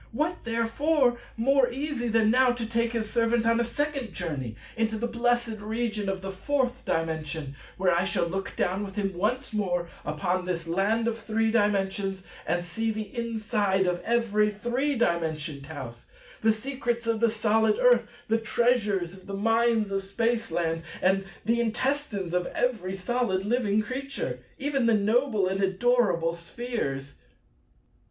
What 0.13 0.45
therefore 0.45 1.19
more 1.37 1.69
easy 1.71 2.07
than 2.07 2.31
now 2.31 2.53
to 2.53 2.65
take 2.65 2.93
his 2.93 3.07
servant 3.07 3.45
on 3.45 3.59
a 3.59 3.63
second 3.63 4.13
journey 4.13 4.55
into 4.75 4.97
the 4.97 5.05
blessed 5.05 5.59
region 5.59 6.09
of 6.09 6.23
the 6.23 6.31
Fourth 6.31 6.83
Dimension, 6.85 7.55
where 7.77 7.93
I 7.93 8.03
shall 8.05 8.25
look 8.25 8.55
down 8.55 8.83
with 8.83 8.95
him 8.95 9.13
once 9.13 9.53
more 9.53 9.91
upon 10.03 10.43
this 10.45 10.65
land 10.65 11.07
of 11.07 11.19
Three 11.19 11.51
Dimensions, 11.51 12.25
and 12.47 12.65
see 12.65 12.89
the 12.89 13.15
inside 13.15 13.85
of 13.85 14.01
every 14.01 14.49
three 14.49 14.95
dimensioned 14.95 15.67
house, 15.67 16.07
the 16.41 16.51
secrets 16.51 17.05
of 17.05 17.19
the 17.19 17.29
solid 17.29 17.77
earth, 17.79 18.07
the 18.27 18.39
treasures 18.39 19.13
of 19.13 19.27
the 19.27 19.35
mines 19.35 19.91
of 19.91 20.01
Spaceland, 20.01 20.81
and 20.99 21.25
the 21.45 21.61
intestines 21.61 22.33
of 22.33 22.47
every 22.47 22.95
solid 22.97 23.45
living 23.45 23.83
creature, 23.83 24.39
even 24.57 24.87
the 24.87 24.95
noble 24.95 25.47
and 25.47 25.61
adorable 25.61 26.33
Spheres. 26.33 27.13